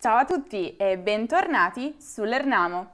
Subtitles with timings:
[0.00, 2.92] Ciao a tutti e bentornati sull'Ernamo.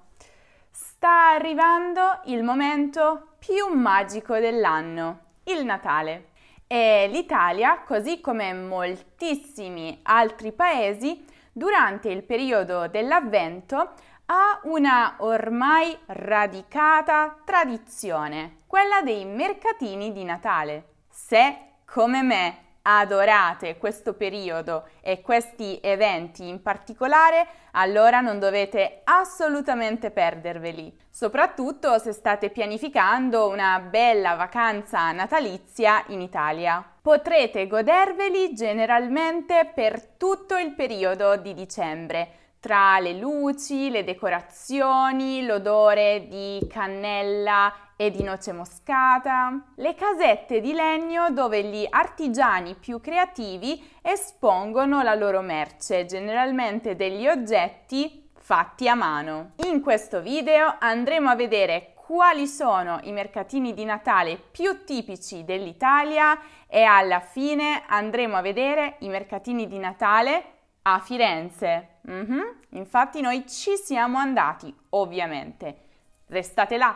[0.70, 6.28] Sta arrivando il momento più magico dell'anno, il Natale.
[6.66, 11.22] E l'Italia, così come moltissimi altri paesi,
[11.52, 13.92] durante il periodo dell'Avvento
[14.24, 20.92] ha una ormai radicata tradizione, quella dei mercatini di Natale.
[21.10, 30.10] Se, come me, adorate questo periodo e questi eventi in particolare, allora non dovete assolutamente
[30.10, 36.84] perderveli, soprattutto se state pianificando una bella vacanza natalizia in Italia.
[37.00, 46.26] Potrete goderveli generalmente per tutto il periodo di dicembre tra le luci, le decorazioni, l'odore
[46.28, 53.82] di cannella e di noce moscata, le casette di legno dove gli artigiani più creativi
[54.02, 59.52] espongono la loro merce, generalmente degli oggetti fatti a mano.
[59.66, 66.38] In questo video andremo a vedere quali sono i mercatini di Natale più tipici dell'Italia
[66.66, 70.44] e alla fine andremo a vedere i mercatini di Natale
[70.82, 72.00] a Firenze.
[72.10, 72.40] Mm-hmm.
[72.70, 75.78] Infatti noi ci siamo andati, ovviamente.
[76.26, 76.94] Restate là.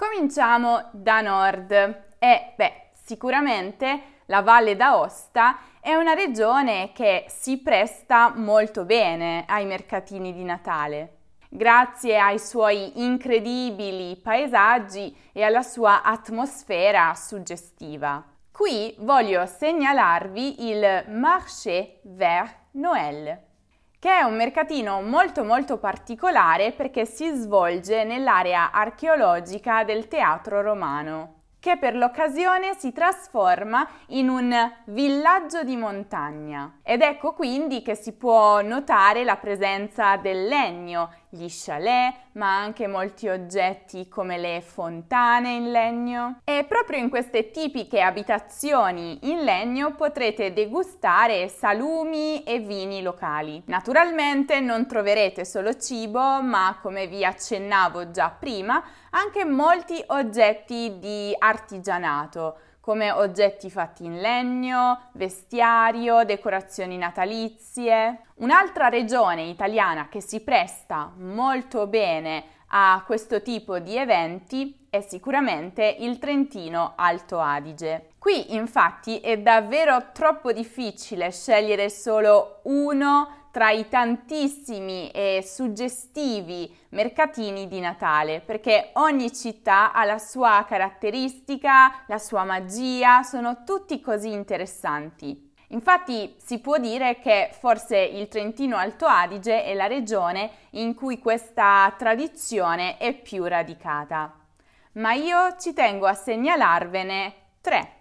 [0.00, 1.72] Cominciamo da nord
[2.20, 9.66] e, beh, sicuramente la Valle d'Aosta è una regione che si presta molto bene ai
[9.66, 11.16] mercatini di Natale.
[11.48, 18.24] Grazie ai suoi incredibili paesaggi e alla sua atmosfera suggestiva.
[18.52, 23.46] Qui voglio segnalarvi il Marché Vert Noël,
[23.98, 31.37] che è un mercatino molto molto particolare perché si svolge nell'area archeologica del teatro romano
[31.60, 34.54] che per l'occasione si trasforma in un
[34.86, 36.78] villaggio di montagna.
[36.82, 42.86] Ed ecco quindi che si può notare la presenza del legno, gli chalet, ma anche
[42.86, 46.40] molti oggetti come le fontane in legno.
[46.44, 53.62] E proprio in queste tipiche abitazioni in legno potrete degustare salumi e vini locali.
[53.66, 58.82] Naturalmente non troverete solo cibo, ma come vi accennavo già prima,
[59.18, 68.22] anche molti oggetti di artigianato come oggetti fatti in legno, vestiario, decorazioni natalizie.
[68.36, 75.96] Un'altra regione italiana che si presta molto bene a questo tipo di eventi è sicuramente
[75.98, 78.12] il Trentino Alto Adige.
[78.28, 87.68] Qui infatti è davvero troppo difficile scegliere solo uno tra i tantissimi e suggestivi mercatini
[87.68, 94.30] di Natale, perché ogni città ha la sua caratteristica, la sua magia, sono tutti così
[94.30, 95.50] interessanti.
[95.68, 101.18] Infatti si può dire che forse il Trentino Alto Adige è la regione in cui
[101.18, 104.34] questa tradizione è più radicata.
[104.96, 107.96] Ma io ci tengo a segnalarvene tre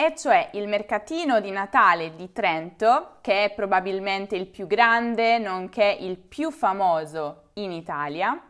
[0.00, 5.94] e cioè il mercatino di Natale di Trento, che è probabilmente il più grande, nonché
[6.00, 8.40] il più famoso in Italia,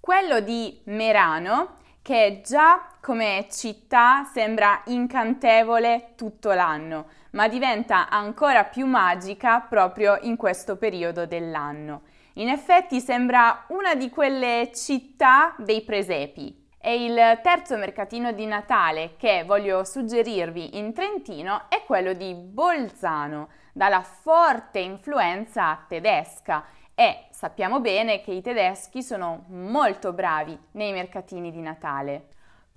[0.00, 8.84] quello di Merano, che già come città sembra incantevole tutto l'anno, ma diventa ancora più
[8.86, 12.02] magica proprio in questo periodo dell'anno.
[12.34, 19.14] In effetti sembra una di quelle città dei presepi, e il terzo mercatino di Natale
[19.16, 26.62] che voglio suggerirvi in Trentino è quello di Bolzano, dalla forte influenza tedesca
[26.94, 32.28] e sappiamo bene che i tedeschi sono molto bravi nei mercatini di Natale.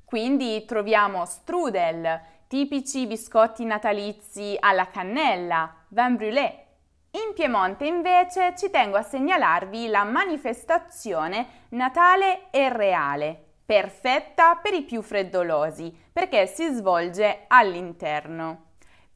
[0.06, 6.66] Quindi troviamo strudel, tipici biscotti natalizi alla cannella, vin brûlé.
[7.12, 14.84] In Piemonte invece ci tengo a segnalarvi la manifestazione Natale e Reale, perfetta per i
[14.84, 18.68] più freddolosi perché si svolge all'interno.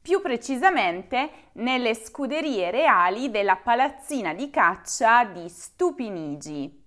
[0.02, 6.82] Più precisamente nelle scuderie reali della palazzina di caccia di Stupinigi,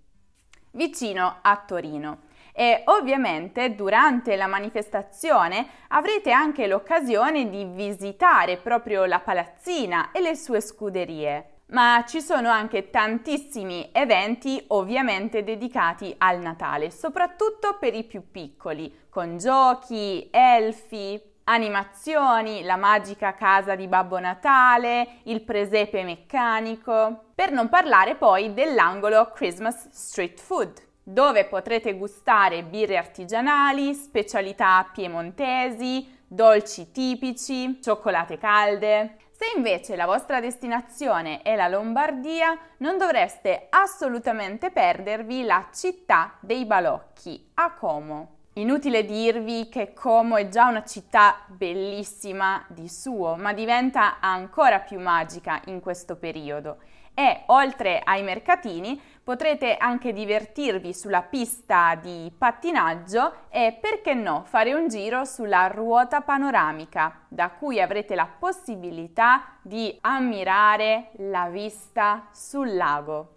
[0.72, 2.20] vicino a Torino.
[2.54, 10.36] E ovviamente durante la manifestazione avrete anche l'occasione di visitare proprio la palazzina e le
[10.36, 18.04] sue scuderie ma ci sono anche tantissimi eventi ovviamente dedicati al Natale, soprattutto per i
[18.04, 27.32] più piccoli, con giochi, elfi, animazioni, la magica casa di Babbo Natale, il presepe meccanico,
[27.34, 36.24] per non parlare poi dell'angolo Christmas Street Food dove potrete gustare birre artigianali, specialità piemontesi,
[36.26, 39.18] dolci tipici, cioccolate calde.
[39.38, 46.66] Se invece la vostra destinazione è la Lombardia, non dovreste assolutamente perdervi la città dei
[46.66, 48.38] balocchi, a Como.
[48.54, 55.02] Inutile dirvi che Como è già una città bellissima di suo, ma diventa ancora più
[55.02, 56.78] magica in questo periodo
[57.16, 64.76] e oltre ai mercatini potrete anche divertirvi sulla pista di pattinaggio e perché no fare
[64.76, 72.76] un giro sulla ruota panoramica da cui avrete la possibilità di ammirare la vista sul
[72.76, 73.32] lago.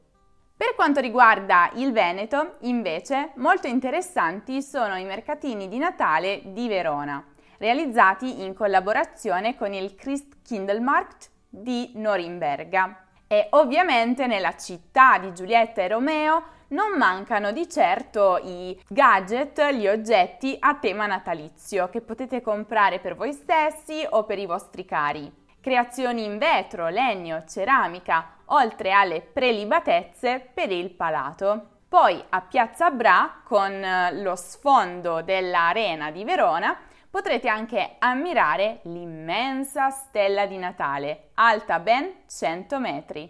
[0.59, 7.25] Per quanto riguarda il Veneto, invece, molto interessanti sono i mercatini di Natale di Verona,
[7.59, 13.08] realizzati in collaborazione con il Christkindlmarkt di Norimberga.
[13.31, 19.87] E ovviamente nella città di Giulietta e Romeo non mancano di certo i gadget, gli
[19.87, 25.31] oggetti a tema natalizio che potete comprare per voi stessi o per i vostri cari.
[25.61, 31.77] Creazioni in vetro, legno, ceramica, oltre alle prelibatezze per il palato.
[31.87, 36.77] Poi a Piazza Bra, con lo sfondo dell'arena di Verona,
[37.19, 43.23] potrete anche ammirare l'immensa stella di Natale, alta ben 100 metri.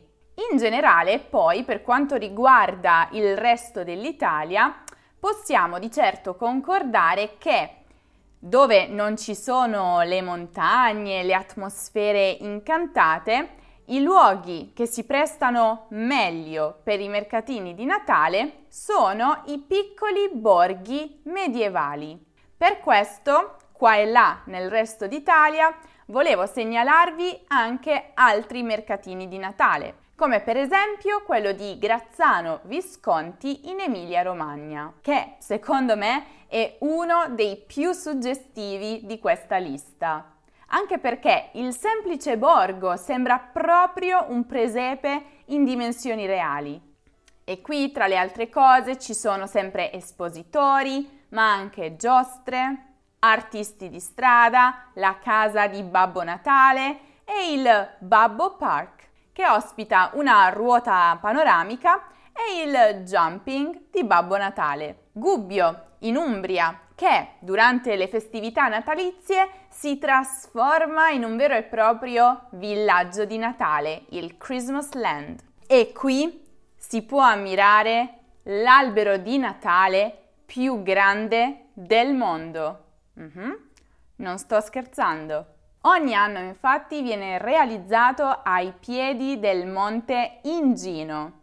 [0.50, 4.82] In generale, poi, per quanto riguarda il resto dell'Italia,
[5.18, 7.76] possiamo di certo concordare che
[8.38, 13.54] dove non ci sono le montagne, le atmosfere incantate,
[13.86, 21.22] i luoghi che si prestano meglio per i mercatini di Natale sono i piccoli borghi
[21.24, 22.26] medievali.
[22.54, 25.72] Per questo qua e là nel resto d'Italia,
[26.06, 33.78] volevo segnalarvi anche altri mercatini di Natale, come per esempio quello di Grazzano Visconti in
[33.78, 40.34] Emilia-Romagna, che secondo me è uno dei più suggestivi di questa lista.
[40.70, 46.78] Anche perché il semplice borgo sembra proprio un presepe in dimensioni reali.
[47.44, 52.87] E qui, tra le altre cose, ci sono sempre espositori, ma anche giostre,
[53.20, 60.48] artisti di strada, la casa di Babbo Natale e il Babbo Park, che ospita una
[60.48, 65.08] ruota panoramica e il jumping di Babbo Natale.
[65.12, 72.46] Gubbio, in Umbria, che durante le festività natalizie si trasforma in un vero e proprio
[72.50, 75.40] villaggio di Natale, il Christmas Land.
[75.66, 76.44] E qui
[76.76, 80.16] si può ammirare l'albero di Natale
[80.46, 82.86] più grande del mondo.
[83.18, 83.52] Mm-hmm.
[84.16, 85.46] Non sto scherzando.
[85.82, 91.38] Ogni anno infatti viene realizzato ai piedi del monte Ingino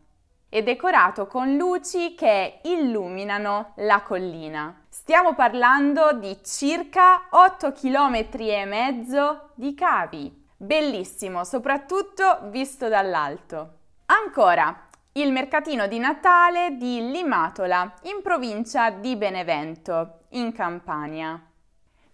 [0.49, 4.83] e decorato con luci che illuminano la collina.
[4.89, 10.43] Stiamo parlando di circa 8 km e mezzo di cavi.
[10.57, 13.79] Bellissimo, soprattutto visto dall'alto.
[14.05, 21.41] Ancora, il mercatino di Natale di Limatola, in provincia di Benevento, in Campania.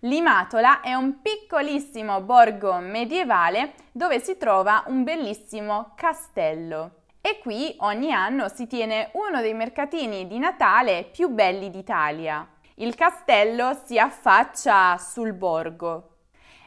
[0.03, 7.01] Limatola è un piccolissimo borgo medievale dove si trova un bellissimo castello.
[7.21, 12.47] E qui ogni anno si tiene uno dei mercatini di Natale più belli d'Italia.
[12.77, 16.15] Il castello si affaccia sul borgo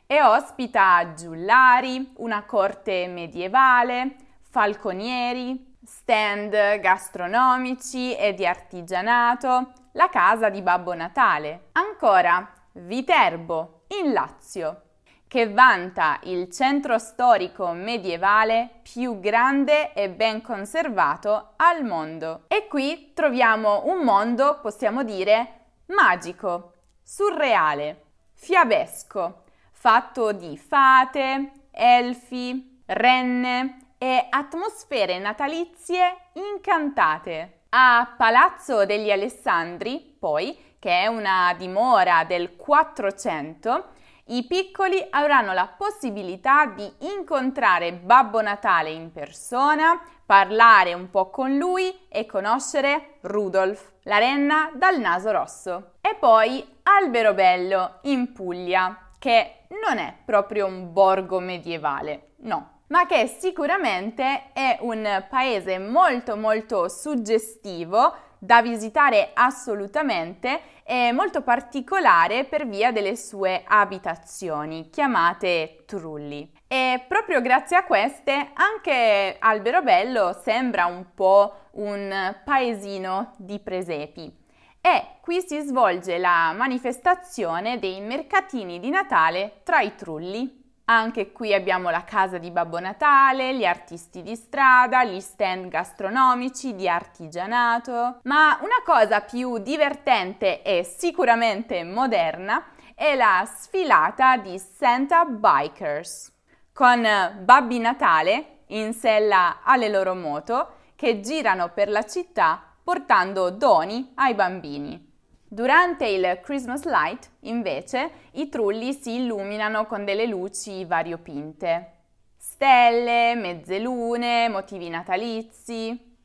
[0.06, 4.14] e ospita giullari, una corte medievale,
[4.48, 11.70] falconieri, stand gastronomici e di artigianato, la casa di Babbo Natale.
[11.72, 14.82] Ancora, Viterbo, in Lazio,
[15.28, 22.44] che vanta il centro storico medievale più grande e ben conservato al mondo.
[22.48, 33.92] E qui troviamo un mondo, possiamo dire, magico, surreale, fiabesco, fatto di fate, elfi, renne
[33.98, 37.60] e atmosfere natalizie incantate.
[37.68, 43.84] A Palazzo degli Alessandri, poi, che è una dimora del 400,
[44.26, 51.56] i piccoli avranno la possibilità di incontrare Babbo Natale in persona, parlare un po' con
[51.56, 55.92] lui e conoscere Rudolf, la renna dal naso rosso.
[56.02, 63.26] E poi Alberobello in Puglia, che non è proprio un borgo medievale, no, ma che
[63.26, 72.92] sicuramente è un paese molto molto suggestivo da visitare assolutamente è molto particolare per via
[72.92, 76.52] delle sue abitazioni, chiamate trulli.
[76.68, 84.42] E proprio grazie a queste anche Alberobello sembra un po' un paesino di presepi.
[84.80, 90.63] E qui si svolge la manifestazione dei mercatini di Natale tra i trulli.
[90.86, 96.74] Anche qui abbiamo la casa di Babbo Natale, gli artisti di strada, gli stand gastronomici
[96.74, 98.18] di artigianato.
[98.24, 106.30] Ma una cosa più divertente e sicuramente moderna è la sfilata di Santa Bikers,
[106.74, 107.02] con
[107.40, 114.34] Babbi Natale in sella alle loro moto che girano per la città portando doni ai
[114.34, 115.12] bambini.
[115.54, 121.92] Durante il Christmas Light, invece, i trulli si illuminano con delle luci variopinte.
[122.36, 126.16] Stelle, mezzelune, motivi natalizi,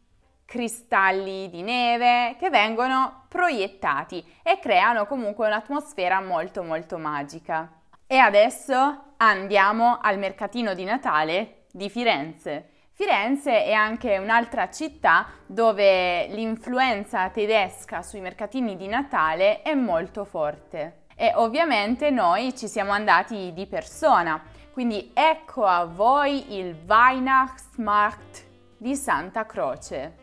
[0.46, 7.72] cristalli di neve che vengono proiettati e creano comunque un'atmosfera molto molto magica.
[8.08, 12.79] E adesso andiamo al mercatino di Natale di Firenze.
[13.00, 21.04] Firenze è anche un'altra città dove l'influenza tedesca sui mercatini di Natale è molto forte
[21.16, 24.44] e ovviamente noi ci siamo andati di persona.
[24.74, 30.16] Quindi ecco a voi il Weihnachtsmarkt di Santa Croce.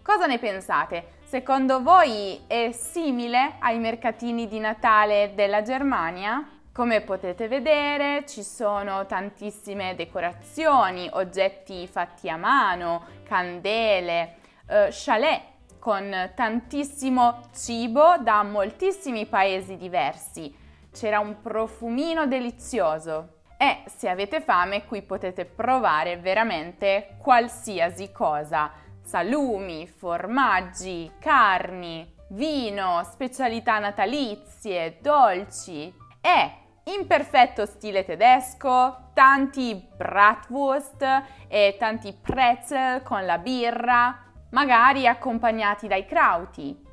[0.00, 1.14] Cosa ne pensate?
[1.24, 6.55] Secondo voi è simile ai mercatini di Natale della Germania?
[6.76, 14.34] Come potete vedere ci sono tantissime decorazioni, oggetti fatti a mano, candele,
[14.68, 15.40] eh, chalet
[15.78, 20.54] con tantissimo cibo da moltissimi paesi diversi.
[20.92, 28.70] C'era un profumino delizioso e se avete fame qui potete provare veramente qualsiasi cosa.
[29.00, 35.90] Salumi, formaggi, carni, vino, specialità natalizie, dolci
[36.20, 44.16] e in perfetto stile tedesco, tanti bratwurst e tanti pretzel con la birra,
[44.50, 46.84] magari accompagnati dai krauti.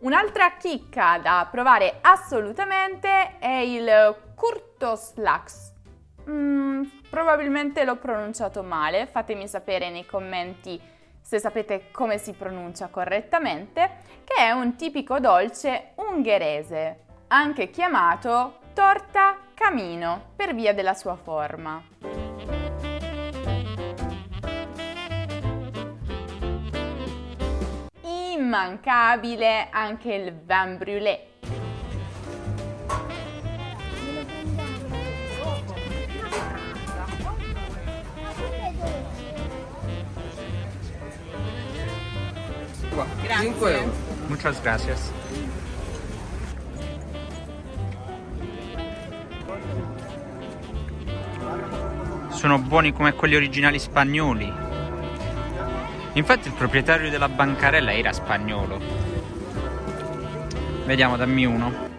[0.00, 5.72] Un'altra chicca da provare assolutamente è il Kurtoslachs.
[6.28, 10.78] Mm, probabilmente l'ho pronunciato male, fatemi sapere nei commenti
[11.24, 19.38] se sapete come si pronuncia correttamente, che è un tipico dolce ungherese, anche chiamato torta
[19.54, 21.82] camino per via della sua forma.
[28.02, 31.33] Immancabile anche il vin brûlé
[43.22, 43.46] Grazie.
[43.46, 43.92] 5 euro.
[44.28, 45.12] Muchas gracias.
[52.28, 54.52] Sono buoni come quelli originali spagnoli.
[56.12, 58.80] Infatti il proprietario della bancarella era spagnolo.
[60.84, 61.93] Vediamo, dammi uno.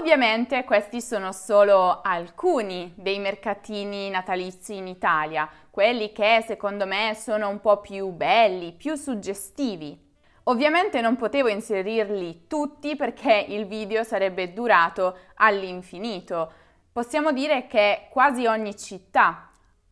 [0.00, 7.50] Ovviamente questi sono solo alcuni dei mercatini natalizi in Italia, quelli che secondo me sono
[7.50, 9.94] un po' più belli, più suggestivi.
[10.44, 16.50] Ovviamente non potevo inserirli tutti perché il video sarebbe durato all'infinito.
[16.90, 19.50] Possiamo dire che quasi ogni città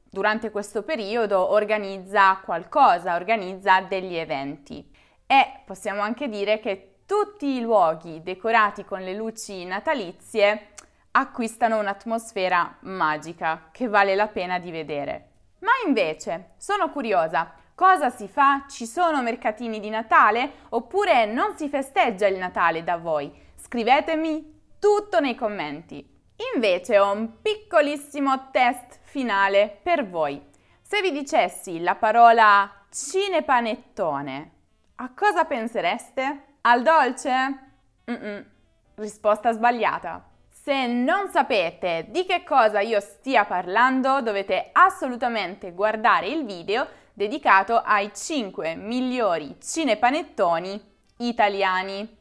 [0.09, 4.91] durante questo periodo organizza qualcosa, organizza degli eventi.
[5.27, 10.73] E possiamo anche dire che tutti i luoghi decorati con le luci natalizie
[11.13, 15.31] acquistano un'atmosfera magica che vale la pena di vedere.
[15.61, 18.67] Ma invece, sono curiosa, cosa si fa?
[18.69, 23.33] Ci sono mercatini di Natale oppure non si festeggia il Natale da voi?
[23.57, 26.07] Scrivetemi tutto nei commenti.
[26.55, 30.47] Invece ho un piccolissimo test finale per voi.
[30.83, 34.53] Se vi dicessi la parola cinepanettone,
[34.97, 36.48] a cosa pensereste?
[36.71, 37.31] Al dolce?
[38.11, 38.45] Mm-mm.
[38.97, 40.23] Risposta sbagliata.
[40.51, 47.81] Se non sapete di che cosa io stia parlando, dovete assolutamente guardare il video dedicato
[47.83, 50.79] ai 5 migliori cinepanettoni
[51.21, 52.17] italiani.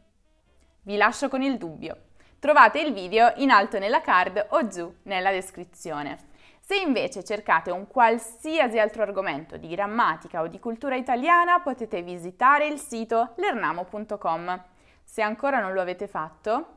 [0.84, 2.04] Vi lascio con il dubbio.
[2.40, 6.20] Trovate il video in alto nella card o giù nella descrizione.
[6.68, 12.68] Se invece cercate un qualsiasi altro argomento di grammatica o di cultura italiana potete visitare
[12.68, 14.64] il sito lernamo.com.
[15.02, 16.68] Se ancora non lo avete fatto,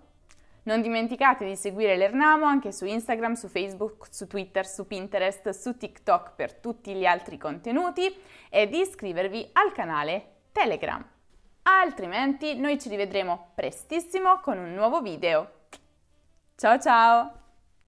[0.62, 5.76] non dimenticate di seguire l'Ernamo anche su Instagram, su Facebook, su Twitter, su Pinterest, su
[5.76, 8.16] TikTok per tutti gli altri contenuti
[8.48, 11.04] e di iscrivervi al canale Telegram.
[11.62, 15.50] Altrimenti noi ci rivedremo prestissimo con un nuovo video.
[16.54, 17.49] Ciao ciao!